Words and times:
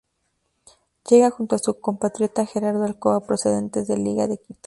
Llega 1.07 1.29
junto 1.29 1.53
a 1.55 1.59
su 1.59 1.79
compatriota 1.79 2.47
Gerardo 2.47 2.85
Alcoba 2.85 3.19
procedentes 3.27 3.87
de 3.87 3.97
Liga 3.99 4.25
de 4.27 4.39
Quito. 4.39 4.59